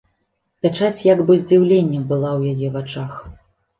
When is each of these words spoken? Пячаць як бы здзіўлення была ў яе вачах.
Пячаць 0.65 1.05
як 1.09 1.21
бы 1.29 1.37
здзіўлення 1.43 1.99
была 2.15 2.31
ў 2.41 2.59
яе 2.59 2.67
вачах. 2.79 3.13